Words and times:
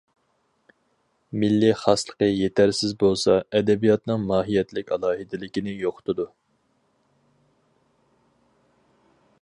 مىللىي 1.41 1.73
خاسلىقى 1.81 2.29
يېتەرسىز 2.29 2.95
بولسا 3.03 3.35
ئەدەبىياتنىڭ 3.59 4.25
ماھىيەتلىك 4.33 4.91
ئالاھىدىلىكىنى 4.95 5.77
يوقىتىدۇ. 5.83 6.29